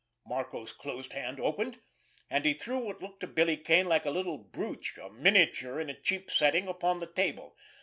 [0.25, 1.79] Marco's closed hand opened,
[2.27, 5.91] and he threw what looked to Billy Kane like a little brooch, a miniature in
[5.91, 7.55] a cheap setting, upon the table.